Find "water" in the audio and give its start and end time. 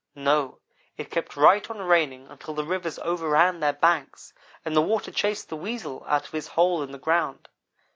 4.81-5.11